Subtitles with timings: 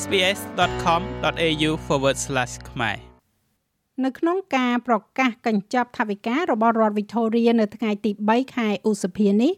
[0.00, 1.70] sbs.com.au/
[2.70, 2.96] ខ្មែរ
[4.04, 9.52] នៅក្នុងការប្រកាសកញ្ចប់ថវិការបស់រដ្ឋ Victoria នៅថ្ងៃទី3ខែឧសភានេះ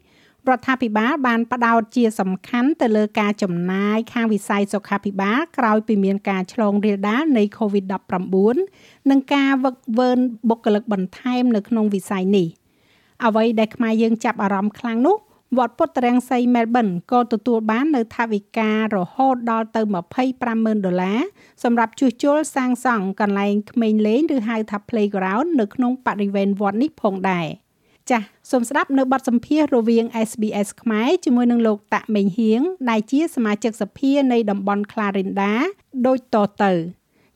[0.48, 10.10] រដ្ឋាភិបាលបានផ្ដោតជាសំខាន់ទៅលើការចំណាយខាងវិស័យសុខាភិបាលក្រោយពីមានការឆ្លងរាលដាលនៃ COVID-19 និងការវឹកវើ
[10.48, 12.48] បុគ្គលិកបន្ថែមនៅក្នុងវិស័យនេះ
[13.24, 15.16] អ្វីដែលខ្មែរយើងចាប់អារម្មណ៍ខ្លាំងនោះ
[15.58, 19.80] វត្តពុទ្ធរាំងសីមែលប៊នក៏ទទួលបាននៅថវិការហូតដល់ទៅ
[20.32, 21.20] 250,000ដុល្លារ
[21.62, 27.46] សម្រាប់ជួសជុលសាងសង់កន្លែងក្មេងលេងឬហៅថា playground នៅក្នុងបរិវេណវត្តនេះផងដែរ
[28.10, 35.52] ចាសសូមស្ដាប់នៅបទសម្ភាសន៍រវាង SBS ខ្មែរជាមួយនឹងលោកតាក់មេងហៀងដែលជាសមាជិកសភានៃតំបន់ Clarinda
[36.06, 36.72] ដូចតទៅ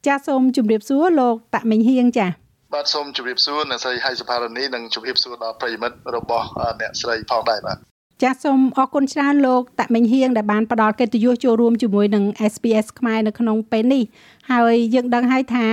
[0.06, 2.30] ចាសសូមជម្រាបសួរលោកតាក់មេងហៀងចាស
[2.74, 6.46] បាទសូមជម្រាបសួរអ្នកស្រីហៃសុផារនីនិងជម្រាបសួរដល់ប្រិយមិត្តរបស់
[6.80, 7.78] អ្នកស្រីផងដែរបាទ
[8.22, 14.02] ចាសសូមអរគុណច្រើនលោកតាក់មេងហៀងដែលបានផ្ដល់កិត្តិយសចូលរួមជាមួយនឹង SPS ខ្មែរនៅក្នុងពេលនេះ
[14.50, 15.64] ហើយយើងដឹងហើយថា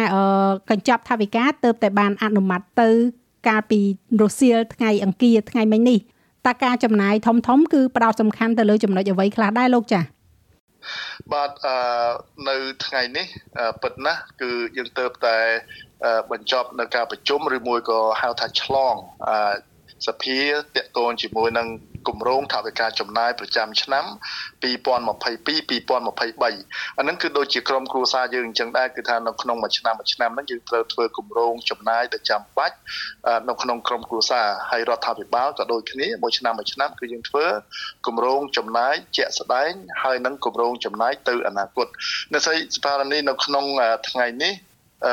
[0.70, 2.90] កញ្ចប់ថវិកាទៅតែបានអនុម័តទៅ
[3.48, 3.80] កាលពី
[4.22, 6.00] រសៀលថ្ងៃអង្គារថ្ងៃមិញនេះ
[6.46, 10.04] តើការចំណាយធំធំគឺផ្ដោតសំខាន់ទៅលើចំណុចអ្វីខ្លះដែរលោកចា៎
[11.34, 11.76] បាទអឺ
[12.50, 12.56] នៅ
[12.86, 13.28] ថ្ងៃនេះ
[13.82, 15.38] ពិតណាស់គឺយើងទៅតែ
[16.32, 18.96] បញ្ចប់នៅការប្រជុំឬមួយក៏ហៅថាឆ្លង
[20.08, 21.68] សភាតកតងជាមួយនឹង
[22.10, 24.06] គម្រោងថវិកាចំណាយប្រចាំឆ្នាំ
[24.64, 24.66] 2022
[25.80, 32.78] 2023អានឹងគឺដូចជាក្រុមគ្រួសារយើងអញ្ចឹងដែរគឺថានៅក្នុងមួយឆ្នាំមួយឆ្នាំហ្នឹងយើងត្រូវធ្វើគម្រោងចំណាយដែលចាំបាច់
[33.50, 37.46] នៅក្នុងក្រុមគ្រួសារហើយរដ្ឋាភិបាលក៏ដូចគ្នាមួយឆ្នាំមួយឆ្នាំគឺយើងធ្វើ
[38.08, 39.72] គម្រោងចំណាយជាក់ស្ដែង
[40.04, 41.88] ហើយនឹងគម្រោងចំណាយទៅអនាគត
[42.34, 43.66] នៅស្អីស្ថានីនៅក្នុង
[44.10, 44.54] ថ្ងៃនេះ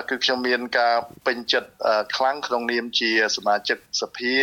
[0.09, 0.95] គឺខ្ញុំមានការ
[1.27, 1.71] ពេញចិត្ត
[2.17, 4.37] ខ្លាំងក្នុងនាមជាសមាជិកសភា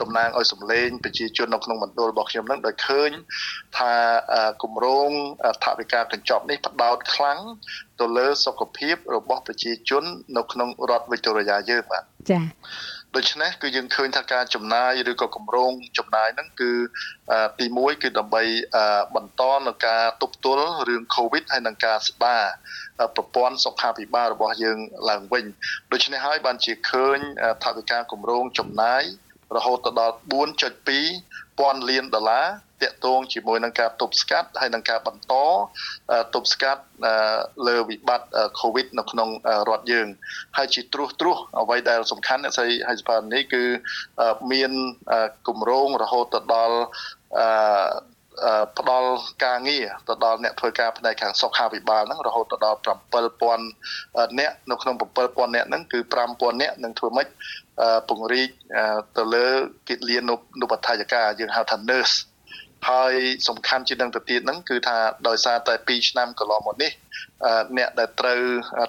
[0.00, 3.10] តំណាងឲ្យសម្លេងប្រជាជននៅក្នុងមណ្ឌលរបស់ខ្ញុំនឹងដោយឃើញ
[3.78, 3.92] ថា
[4.62, 5.10] គម្រោង
[5.64, 7.40] ថវិកាកញ្ចប់នេះផ្ដោតខ្លាំង
[8.00, 10.04] ទៅលើសុខភាពរបស់ប្រជាជន
[10.36, 12.42] នៅក្នុងរដ្ឋវិទូរីយ៉ាយើងបាទចា៎
[13.16, 16.72] ដូច្នេះគឺយើងឃើញថាការចំណាយឬក៏គម្រោងចំណាយហ្នឹងគឺ
[17.58, 18.42] ទី1គឺដើម្បី
[19.14, 22.44] បន្តនៅការទប់ទល់រឿង COVID ហើយនឹងការស្ដារ
[23.16, 24.78] ប្រព័ន្ធសុខាភិបាលរបស់យើង
[25.10, 25.44] ឡើងវិញ
[25.92, 27.18] ដូច្នេះហើយបានជាឃើញ
[27.64, 29.02] ថវិកាគម្រោងចំណាយ
[29.56, 30.14] រហូតដល់
[30.82, 32.46] 4.2ពាន់លានដុល្លារ
[32.82, 35.34] តាក់ទងជាមួយនឹងការទប់ស្កាត់ហើយនឹងការបន្ត
[36.34, 36.82] ទប់ស្កាត់
[37.68, 38.28] លើវិបត្តិ
[38.60, 39.28] COVID នៅក្នុង
[39.68, 40.06] រដ្ឋយើង
[40.56, 43.64] ហើយជាត្រួសត្រាសអ្វីដែលសំខាន់អ្នកស្រីហៃសផានេះគឺ
[44.52, 44.72] មាន
[45.48, 46.78] គម្រោងរហូតទៅដល់
[48.78, 49.10] ផ្ដល់
[49.44, 57.28] ការងារទៅដល់អ្នកធ្វើការផ្នែកខាងសុខាភិបាលហ្នឹងរហូតដល់7000អ្នកនៅក្នុង7000អ្នកហ្នឹងគឺ5000អ្នកនឹងធ្វើម៉េច
[58.08, 58.48] ពង្រីក
[59.16, 59.46] ទៅលើ
[59.88, 60.22] កិច្ចលៀន
[60.60, 62.16] នុបដ្ឋាយការយើងហៅថា nurse
[62.90, 63.14] ហើយ
[63.48, 64.96] សំខាន់ជាងនឹងទៅទៀតហ្នឹងគឺថា
[65.28, 66.92] ដោយសារតែ2ឆ្នាំកន្លងមកនេះ
[67.78, 68.40] អ្នកដែលត្រូវ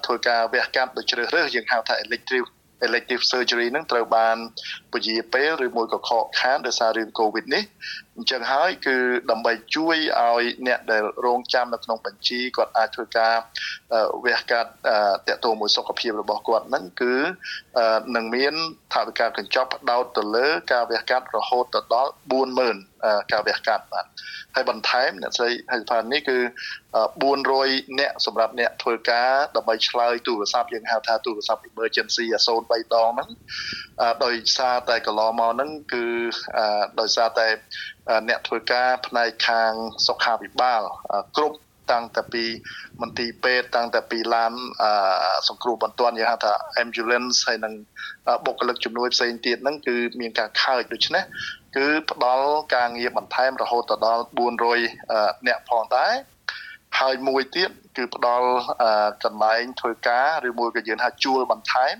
[0.06, 2.48] ធ្វើការវះកាត់ដោយជ្រើសរើសយើងហៅថា elective
[2.88, 4.38] elective surgery ហ្នឹងត្រូវបាន
[4.94, 7.64] ពជាពេលឬមួយក៏ខកខានដោយសាររឿង COVID នេះ
[8.18, 8.98] អញ្ចឹងហើយគឺ
[9.32, 13.36] ដើម្បីជួយឲ្យអ្នកដែលរងចាំនៅក្នុងបញ្ជីគាត់អាចធ្វើការ
[14.26, 14.70] វះកាត់
[15.28, 17.16] តកតមួយសុខភាពរបស់គាត់ហ្នឹងគឺ
[18.16, 18.54] នឹងមាន
[18.94, 22.12] ថវិកាកញ្ចប់ផ្ដោតទៅលើការវះកាត់រហូតដល់
[22.70, 24.06] 40000ការវះកាត់បាទ
[24.56, 26.38] ហើយបន្ថែមអ្នកស្រីហេតុផលនេះគឺ
[27.18, 33.30] 400អ្នកសម្រាប់អ្នកធ្វើការដើម្បីឆ្លើយទូរស័ព្ទយើងហៅថាទូរស័ព្ទ emergency អា03ដងហ្នឹង
[34.26, 36.06] ដោយសារតែកន្លងមកហ្នឹងគឺ
[37.00, 37.48] ដោយសារតែ
[38.30, 39.72] អ្នកធ្វើការផ្នែកខាង
[40.08, 40.82] សុខាភិបាល
[41.38, 41.58] គ្រប់
[41.92, 42.46] តាំងតែពី
[43.02, 44.54] មន្ទីរពេទ្យតាំងតែពីឡាន
[45.48, 47.74] សង្គ្រោះបន្ទាន់យើងហៅថា ambulance ហើយនឹង
[48.46, 51.24] បុគ្គលិកជំនួយផ្សេងទៀតហ្នឹងគឺមានការខើចដូច្នេះ
[51.76, 54.24] គឺផ្ដល់ការងារបន្ថែមរហូតដល់
[54.84, 56.14] 400អ្នកផងដែរ
[57.00, 58.50] ហើយមួយទៀតគឺផ្ដល់
[59.24, 61.96] កន្លែងធ្វើការឬមួយក៏យើងហៅជួលបន្ថែម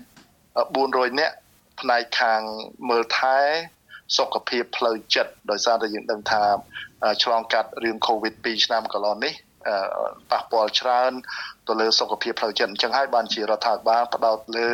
[0.56, 1.32] 400អ្នក
[1.80, 2.40] ផ្នែកខាង
[2.88, 3.38] មើលថែ
[4.16, 6.42] សុខភាពផ្លូវចិត្តដោយសារតែយើងដឹងថា
[7.22, 9.34] ឆ្លងកាត់រឿង COVID 2ឆ្នាំកន្លងនេះ
[10.30, 11.12] ប៉ះពាល់ច្រើន
[11.68, 14.68] ទៅលើសុខភាពផ្លូវចិត្តអញ្ចឹងហើយបានជារដ្ឋាភិបាលផ្ដោតលើ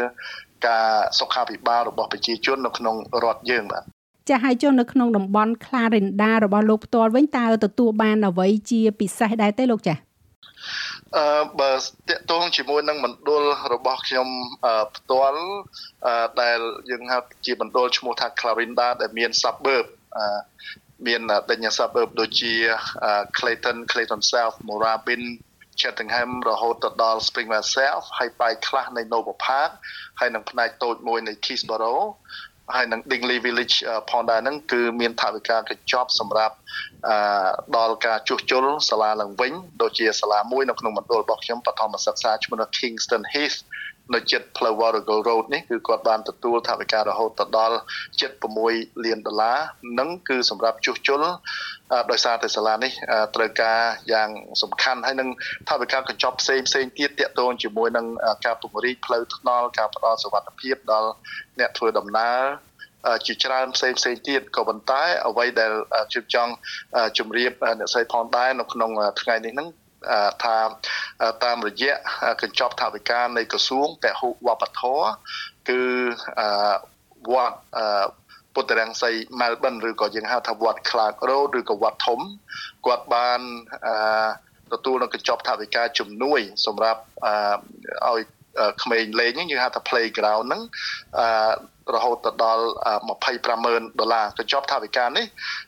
[0.66, 0.88] ការ
[1.18, 3.82] សុខាភិបាលរបស់ប្រជាជននៅក្នុងរដ្ឋយើងបាទ
[4.28, 10.00] ចាស់ហើយចុះនៅក្នុងតំបន់ Clarinda របស់លោកផ្ទាល់វិញតើទទួលបានអ្វីជាពិសេសដែរទេលោកចាស់
[11.16, 11.26] អឺ
[11.60, 13.44] បើតកតងជាមួយនឹងមណ្ឌល
[13.74, 14.28] របស់ខ្ញុំ
[14.96, 15.42] ផ្ទាល់
[16.42, 16.58] ដែល
[16.90, 19.86] យើងហៅជាមណ្ឌលឈ្មោះថា Clarinda ដែលមាន suburb
[21.06, 21.20] មាន
[21.50, 22.54] ដេញ suburb ដូចជា
[23.36, 25.22] Clayton Clayton South Moorabbin
[25.80, 29.70] Cheltenham រហូតទៅដល់ Springvale South ហើយបែកខ្លះនៃ Nova Park
[30.20, 32.06] ហើយនឹងផ្នែកតូចមួយនៃ Keysborough
[32.74, 33.76] ហើយនឹង Dingley Village
[34.10, 36.54] ផងដែរហ្នឹងគឺមានថវិកាកញ្ចប់សម្រាប់
[37.76, 43.58] ដល់ការជួសជុលសាលាឡើងវិញដូចជាសាលាមួយនៅក្នុងមណ្ឌលរបស់ខ្ញុំបឋមសិក្សាឈ្មោះ Kingston Heath
[44.14, 47.76] នៅចិត្តផ្លូវ Warrego Road នេះគឺគាត់បានទទួលថវិការហូតទៅដល់
[48.40, 49.58] 76លានដុល្លារ
[49.98, 51.22] និងគឺសម្រាប់ជួសជុល
[52.10, 52.92] ដោយសារតែសាលានេះ
[53.36, 53.80] ត្រូវការ
[54.12, 54.28] យ៉ាង
[54.62, 55.28] សំខាន់ហើយនឹង
[55.68, 58.06] ថវិកាកញ្ចប់ផ្សេងផ្សេងទៀតតាក់ទងជាមួយនឹង
[58.46, 61.10] ការពង្រីកផ្លូវថ្នល់ការផ្តល់សុវត្ថិភាពដល់
[61.60, 62.40] អ្នកធ្វើដំណើរ
[63.26, 65.72] ជាច្រើនផ្សេងផ្សេងទៀតក៏ប៉ុន្តែអ្វីដែល
[66.14, 66.52] ជឿចង់
[67.18, 68.90] ជម្រាបអ្នកស្រីផងដែរនៅក្នុង
[69.20, 69.68] ថ្ងៃនេះហ្នឹង
[70.44, 70.56] ថា
[71.44, 71.92] តាមរយៈ
[72.42, 75.08] កញ្ចប់ថវិកានៃក្រសួងពហុវប្បធម៌
[75.68, 75.82] គឺ
[77.32, 77.56] វត្ត
[78.54, 79.10] ពុទ្ធរាំងសី
[79.40, 82.20] Melbourne ឬក៏យើងហៅថាវត្ត Clark Road ឬក៏វត្តធំ
[82.86, 83.40] គាត់បាន
[84.72, 87.02] ទទួលនៅកញ្ចប់ថវិកាជំនួយ សម្រាប់
[88.08, 88.20] ឲ្យ
[88.82, 90.62] ក្មេងលេងយើងហៅថា playground ហ្នឹង
[91.94, 92.64] រហូតទៅដល់
[93.32, 95.26] 250,000ដុល្លារកញ្ចប់ថវិកានេះ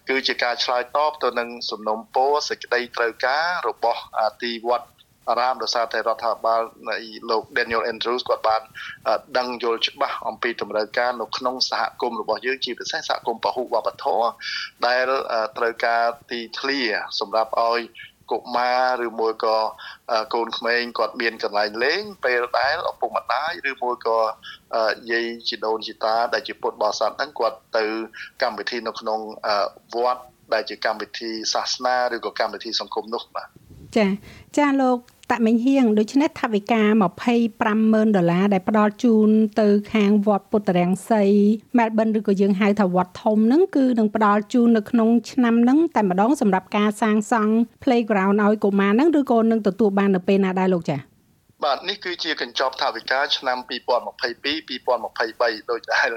[0.08, 4.00] គឺជាការឆ្លើយតបទៅនឹងសំណុំពរសេចក្តីត្រូវការរបស់
[4.42, 4.88] ទីវត្ត
[5.28, 6.96] អារាមដោយសារតែរដ្ឋាភិបាលនៃ
[7.30, 8.62] លោក Daniel Andrews គាត់បាន
[9.38, 14.28] ដឹងយល់ច្បាស់អំពីតម្រូវការនៅក្នុងសហគមន៍របស់យើងជាពិសេសសហគមន៍ពហុវប្បធម៌
[14.86, 15.04] ដែល
[15.58, 16.80] ត្រូវការទីធ្លា
[17.20, 17.80] សម្រាប់ឲ្យ
[18.32, 19.56] កុមារឬមួយក៏
[20.34, 24.18] កូនក្មេងគាត់មានកន្លែងលេងពេលដែលឪពុកម្ដាយឬមួយក៏
[25.10, 27.84] យាយជីដូនជីតាដែលជាពុទ្ធបរិស័ទហ្នឹងគាត់ទៅ
[28.42, 29.20] កម្មវិធីនៅក្នុង
[29.94, 30.22] វត្ត
[30.54, 33.48] ដែលជាកម្មវិធីសាសនាឬក៏កម្មវិធីសង្គមនោះបាទ
[33.96, 34.06] ចា
[34.58, 34.98] ចាលោក
[35.32, 36.88] តមិញហៀងដូច្នេះថាវិការ
[37.52, 39.28] 250,000ដុល្លារដែលផ្ដល់ជូន
[39.60, 41.22] ទៅខាងវត្តពុទ្ធរាំងសី
[41.76, 51.13] Melbourne ឬក៏យើងហៅថាវត្តធំហ្នឹងគឺនឹងផ្ដល់ជូននៅក្នុងឆ្នាំហ្នឹងតែម្ដងសម្រាប់ការសាងសង់ playground ឲ្យកុមារហ្នឹងឬក៏នឹងទទួលបាននៅពេលណាដែរលោកចា៎
[51.64, 53.70] បាទនេះគឺជាកញ្ចប់ថវិកាឆ្នាំ2022
[54.68, 56.10] 2023ដូចដែល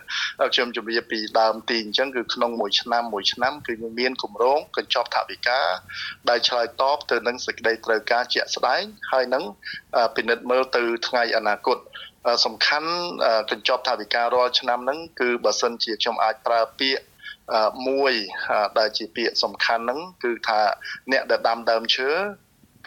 [0.54, 5.60] ខ្ញុំជម្រាបពីដើមទីអញ្ចឹងគឺក្នុងមួយឆ្នាំមួយឆ្នាំគឺមានគម្រោងកញ្ចប់ថវិកា
[6.30, 9.44] ដែលឆ្លើយតបទៅនឹងសេចក្តីត្រូវការជាក់ស្ដែងហើយនឹង
[10.16, 11.78] ពិនិត្យមើលទៅថ្ងៃអនាគត
[12.46, 12.92] សំខាន់
[13.52, 17.04] កញ្ចប់ថវិការាល់ឆ្នាំហ្នឹងគឺបើសិនជាខ្ញុំអាចប្រើពាក្យ
[17.88, 18.14] មួយ
[18.80, 20.60] ដែលជាពាក្យសំខាន់ហ្នឹងគឺថា
[21.12, 22.10] អ្នកដែលដាំដើមឈើ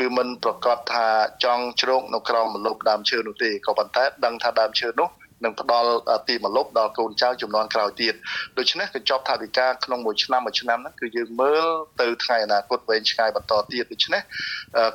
[0.00, 1.06] គឺមិនប្រកាសថា
[1.44, 5.08] ចង់ជ្រោកនៅក្រោមម្លប់ដើមឈើនោះទេក៏ប៉ុន្តែដឹងថាដើមឈើនោះ
[5.44, 5.91] នឹងផ្ដល់
[6.29, 8.14] ទីម្លប់ដល់កូនចៅចំនួនក្រោយទៀត
[8.58, 11.64] ដូច្នេះកញ្ចប់ថវិកាក្នុងមួយឆ្នាំមួយឆ្នាំហ្នឹងគឺយើងមើល
[12.00, 14.23] ទៅថ្ងៃអនាគតវែងឆ្ងាយបន្តទៀតដូច្នេះ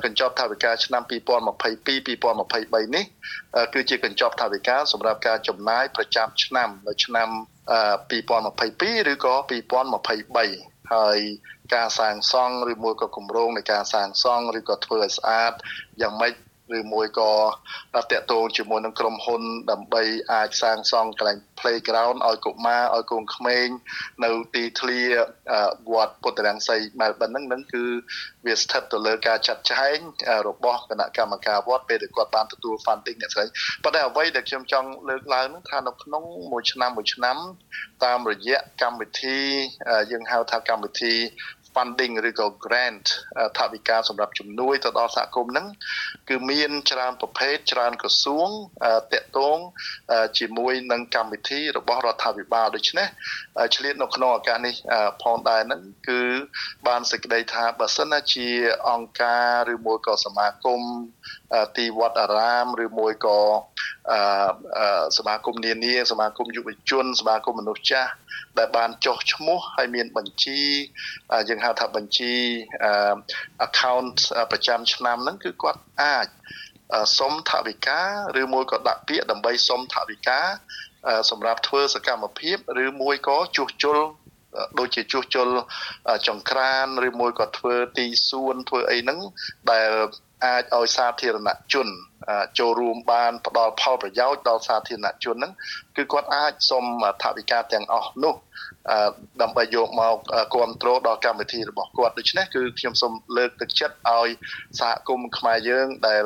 [0.04, 3.04] កញ្ចប់ថវិកាឆ្នាំ2022 2023នេះ
[3.74, 7.28] គឺជាកញ្ចប់ថវិកាសម្រាប់ការចំណាយប្រចាំឆ្នាំនៅឆ្នាំ
[8.10, 9.34] 2022ឬក៏
[10.10, 11.18] 2023ហើយ
[11.74, 15.52] ការសាងសង់ឬមួយក៏គម្រោងនៃការសាងសង់ឬក៏ធ្វើឲ្យស្អាត
[16.02, 16.34] យ៉ាងម៉េច
[16.78, 17.32] ឬមួយក៏
[17.94, 20.02] តកតងជាមួយនឹងក្រុមហ៊ុនដើម្បី
[20.32, 23.66] អាចសាងសង់កន្លែង playground ឲ្យកុមារឲ្យកូនក្មេង
[24.24, 25.00] នៅទីធ្លា
[25.92, 27.84] វត្តពុទ្ធរាំងសីម៉ែលបិនហ្នឹងនឹងគឺ
[28.46, 29.96] វាស្ថិតទៅលើការចាត់ចែង
[30.48, 33.44] របស់គណៈកម្មការវត្តពេលដែលគាត់បានទទួល funding អ្នកស្រី
[33.84, 36.22] ប៉ុន្តែអ្វីដែលខ្ញុំចង់លើកឡើងហ្នឹងថានៅក្នុង
[36.52, 37.36] មួយឆ្នាំមួយឆ្នាំ
[38.04, 39.38] តាមរយៈកម្មវិធី
[40.10, 41.14] យើងហៅថាកម្មវិធី
[41.76, 43.06] funding ឬក៏ grant
[43.58, 45.66] ថវិកាសម្រាប់ជំនួយទៅដល់សហគមន៍ហ្នឹង
[46.28, 48.48] គឺមានច្រើនប្រភេទច្រើនក្រសួង
[49.12, 49.58] តកតង
[50.38, 53.08] ជាមួយនឹងកម្មវិធីរបស់រដ្ឋាភិបាលដូច្នេះ
[53.74, 54.74] ឆ្លៀតនៅក្នុងឱកាសនេះ
[55.22, 56.22] ផងដែរហ្នឹងគឺ
[56.86, 58.48] បានសេចក្តីថាបើសិនណាជា
[58.88, 60.82] អង្គការឬមួយក៏សមាគម
[61.76, 63.38] ទីវត្តអារាមឬមួយក៏
[65.18, 68.10] សមាគមនានាសមាគមយុវជន សមាគមមនុស្សចាស់
[68.58, 70.60] ដែលបានចុះឈ្មោះហើយមានបញ្ជី
[71.48, 72.34] យើងហៅថាបញ្ជី
[73.66, 74.16] account
[74.50, 76.26] ប្រចាំឆ្នាំហ្នឹងគឺគាត់អាច
[77.18, 78.00] សុំថវិកា
[78.40, 80.40] ឬមួយក៏ដាក់ពាក្យដើម្បីសុំថវិកា
[81.30, 83.98] សម្រាប់ធ្វើសកម្មភាពឬមួយក៏ជួសជុល
[84.78, 85.48] ដូចជាជួសជុល
[86.28, 89.18] ចង្ក្រានឬមួយក៏ធ្វើទីសួនធ្វើអីហ្នឹង
[89.70, 89.90] ដែល
[90.44, 91.88] អាចឲ្យសាធារណជន
[92.58, 95.52] ចូលរួមបានផ្ដល់ផលប្រយោជន៍ដល់សាធារណជនហ្នឹង
[95.96, 96.84] គឺគាត់អាចសុំ
[97.22, 98.34] ថវិកាទាំងអស់នោះ
[99.42, 100.14] ដើម្បីយកមក
[100.54, 104.28] គ្រប់គ្រងដល់កម្មវិធីរបស់គាត់ដូច្នេះគឺខ្ញុំសូមលើកទឹកចិត្តឲ្យ
[104.80, 106.22] សហគមន៍ខ្មែរយើងដែល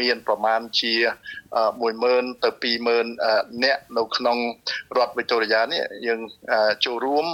[0.00, 0.94] មានប្រមាណជា
[1.64, 4.38] 10000ទៅ20000នាក់នៅក្នុង
[4.96, 6.20] រដ្ឋវិទូរីយ៉ានេះយើង
[6.84, 7.26] ចូលរួម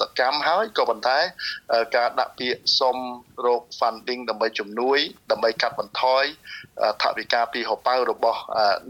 [0.00, 1.18] សកម្មហើយក៏ប៉ុន្តែ
[1.96, 2.96] ការដាក់ពាក្យសុំ
[3.46, 4.98] រក funding ដើម្បីជំនួយ
[5.30, 6.24] ដើម្បីកាត់បន្ថយ
[7.02, 8.40] ថវិកាពីហោប៉ៅរបស់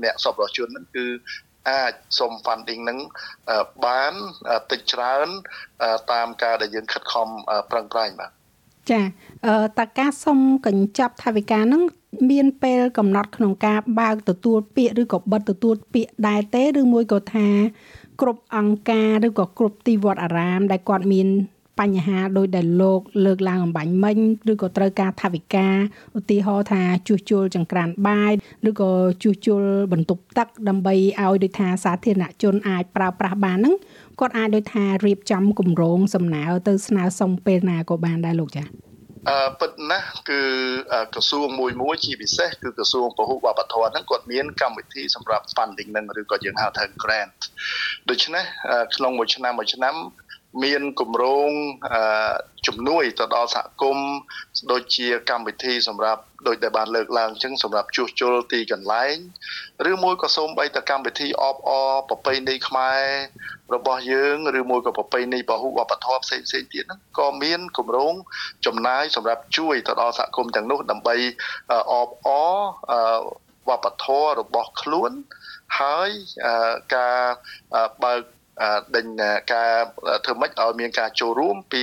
[0.02, 1.06] អ្នកសប្បុរសជនហ្នឹងគឺ
[1.70, 2.98] អាចសុំ funding នឹង
[3.86, 4.12] បាន
[4.70, 5.28] តិចច្រើន
[6.12, 7.28] តាមការដែលយើងខិតខំ
[7.70, 8.30] ប្រឹងប្រែងបាទ
[8.90, 9.02] ចា
[9.78, 11.82] តើការសុំកញ្ចប់ថវិកានឹង
[12.30, 17.48] មានពេលកំណត់ក្នុងការបើកទទួលពាក្យឬក៏បិទទទួលពាក្យដែរទេឬមួយក៏ថា
[18.20, 21.28] គ្រប់អង្គការឬក៏គ្រប់ទីវត្តអារាមដែលគាត់មាន
[21.80, 24.18] បញ្ហាដោយដែលលោកលើកឡើងអំបញ្ញមិញ
[24.52, 25.68] ឬក៏ត្រូវការថវិកា
[26.18, 28.32] ឧទាហរណ៍ថាជួសជុលចង្ក្រានបាយ
[28.68, 28.90] ឬក៏
[29.22, 33.74] ជួសជុលបន្ទប់ទឹកដើម្បីឲ្យដូចថាសាធារណជនអាចប្រើប្រាស់បានហ្នឹង
[34.20, 38.66] គាត់អាចដូចថារៀបចំគម្រោងសំណើទៅស្នើសុំពេលណាក៏បានដែរលោកចា៎
[39.28, 40.40] អឺពិតណាស់គឺ
[41.14, 47.38] ក្រសួងមួយមួយជាពិសេសគឺក្រសួងពហុវប្បធម៌ហ្នឹងគាត់មានកម្មវិធីសម្រាប់ funding ហ្នឹងឬក៏យើងហៅថា grant
[48.10, 48.44] ដូច្នេះ
[48.96, 49.94] ក្នុងមួយឆ្នាំមួយឆ្នាំ
[50.64, 51.50] មានគម្រោង
[52.66, 54.10] ជំនួយទៅដល់សហគមន៍
[54.72, 59.16] ដូចជាកម្មវិធីសម្រាប់ដូចដែលបានលើកឡើងអញ្ចឹងសម្រាប់ជួសជុលទីកន្លែង
[59.90, 63.02] ឬមួយក៏សូម្បីតែកម្មវិធីអបអរប្រពៃណីខ្មែរ
[63.74, 68.14] របស់យើងឬមួយក៏ប្រពៃណីពហុវប្បធម៌ផ្សេងផ្សេងទៀតហ្នឹងក៏មានគម្រោង
[68.66, 71.16] ចំណាយសម្រាប់ជួយទៅដល់សហគមន៍ទាំងនោះដើម្បី
[71.92, 72.56] អបអរ
[73.68, 75.12] វប្បធម៌របស់ខ្លួន
[75.80, 76.10] ហើយ
[76.94, 77.20] ការ
[78.04, 78.20] បើក
[78.96, 79.06] ដេញ
[79.52, 79.72] ការ
[80.24, 81.82] ធ្វើម៉េចឲ្យមានការចូលរួមពី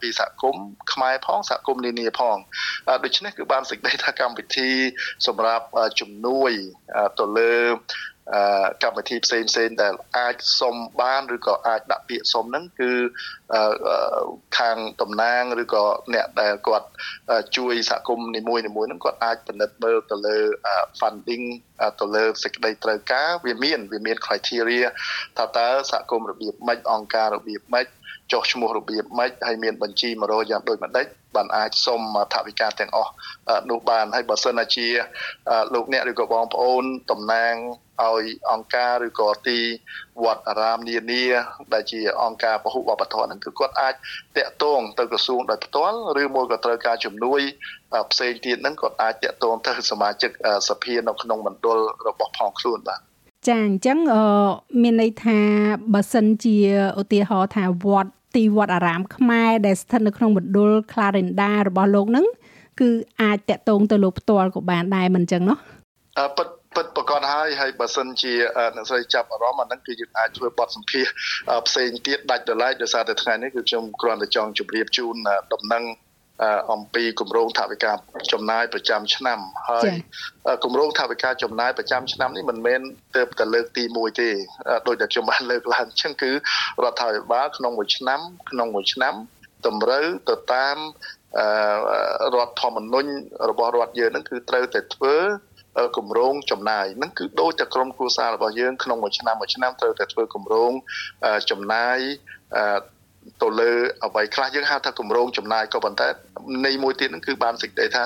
[0.00, 2.36] ពីសហគមន៍ខ្មែរផងសហគមន៍នានាផង
[3.04, 4.70] ដូច្នេះគឺបានសេចក្តីថាកម្មវិធី
[5.26, 5.66] សម្រាប់
[6.00, 6.52] ជំនួយ
[7.18, 7.54] ទៅលើ
[8.82, 12.92] កម្មវិធីផ្សេងផ្សេងដែលអាចសុំបានឬក៏អាចដាក់ពាក្យសុំហ្នឹងគឺ
[14.58, 16.88] ខាងតំណាងឬក៏អ្នកដែលគាត់
[17.56, 20.36] ជួយសហគមន៍នីមួយៗហ្នឹងគាត់អាចពិនិត្យមើលទៅលើ
[21.00, 21.44] funding
[22.00, 24.86] ទៅលើសេចក្តីត្រូវការវាមានវាមាន criteria
[25.38, 27.86] ថាតើសហគមន៍របៀបម៉េចអង្គការរបៀបម៉េច
[28.32, 32.00] ចុះឈ្មោះរបៀបម៉េចហើយមានបញ្ជី100យ៉ាងដូចម្ដេច បានអាចសុំ
[32.34, 33.12] ថវិកាទាំងអស់
[33.70, 34.88] នោះបានហើយបើសិនជា
[35.74, 37.54] លោកអ្នកឬក៏បងប្អូនតំណាង
[38.02, 39.58] ឲ្យអង្គការឬក៏ទី
[40.24, 41.24] វត្តអារាមនានា
[41.74, 43.94] ដែលជាអង្គការពហុវប្បធម៌ហ្នឹងគឺគាត់អាច
[44.36, 47.40] តាក់ទងទៅក្រសួងដោយផ្ទាល់ឬមួយក៏ត្រូវការជំនួយ
[48.10, 50.30] ផ្សេងទៀតហ្នឹងគាត់អាចតាក់ទងទៅសមាជិក
[50.68, 53.00] សភានៅក្នុងមណ្ឌលរបស់ផងខ្លួនបាទ
[53.48, 53.98] ចាអញ្ចឹង
[54.82, 55.38] មានន័យថា
[55.94, 56.56] បើសិនជា
[57.00, 62.26] ឧទាហរណ៍ថាវត្ត ទីវត្តអារាមខ្មែរដែលស្ថិតនៅក្នុងមណ្ឌល Clarinda របស់លោកនឹង
[62.80, 62.90] គឺ
[63.22, 65.58] អាចតាក់ទងទៅលោកផ្ទាល់ក៏បានដែរមិនចឹងណោះ
[66.18, 68.32] អឺពិតពិតប្រកបហើយហើយបើសិនជា
[68.76, 71.04] អ្នកស្រីចាប់អារម្មណ៍អាហ្នឹងគឺយើងអាចជួយបត់សម្ភារ
[71.66, 75.14] ផ្សេងទៀតដាច់ដライដោយសារតែថ្ងៃនេះគឺខ្ញុំគ្រាន់តែចង់ជម្រាបជូន
[75.52, 75.82] ដំណឹង
[76.72, 77.92] អំពីគម្រោងថវិកា
[78.32, 79.38] ចំណាយប្រចាំឆ្នាំ
[79.70, 79.88] ហើយ
[80.64, 82.80] គម្រោងថវិកាចំណាយប្រចាំឆ្នាំនេះមិនមែន
[83.16, 84.30] ទៅតែលើកទី1ទេ
[84.86, 86.30] ដោយតែខ្ញុំបានលើកឡើងអញ្ចឹងគឺ
[86.82, 89.14] រដ្ឋាភិបាលក្នុងមួយឆ្នាំ ក្នុងមួយឆ្នាំ
[89.66, 90.76] តម្រូវទៅតាម
[92.34, 93.10] រដ្ឋធម្មនុញ្ញ
[93.50, 95.16] របស់រដ្ឋយើងហ្នឹងគឺត្រូវតែធ្វើ
[95.96, 100.72] គម្រោងចំណាយហ្នឹងគឺដូចតែក្រុមគ្រួសាររបស់យើងក្នុងមួយឆ្នាំមួយឆ្នាំត្រូវតែធ្វើគម្រោង
[101.50, 101.98] ចំណាយ
[103.42, 103.70] ទៅលើ
[104.04, 106.08] អ្វីខ្លះយើងហៅថាគម្រោងចំណាយក៏ប៉ុន្តែ
[106.66, 108.04] នៃមួយទៀតហ្នឹងគឺបានសេចក្តីថា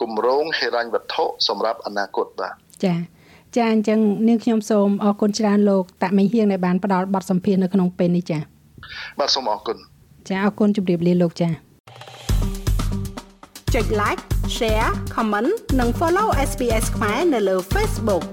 [0.00, 2.54] គម្រោងហិរញ្ញវត្ថុសម្រាប់អនាគតបាទ
[2.84, 2.98] ចា៎
[3.56, 8.40] ចាអញ្ចឹងនាងខ្ញុំសូមអរគុណច្រើនលោកតាមីហៀងដែលបានផ្ដល់បទសម្ភាសន៍នៅក្នុងពេលនេះចា៎
[9.18, 9.76] បាទសូមអរគុណ
[10.28, 11.52] ចាអរគុណជម្រាបលាលោកចា៎
[13.74, 14.22] ចុច like
[14.56, 18.24] share comment និង follow SPS ខ្មែរនៅលើ Facebook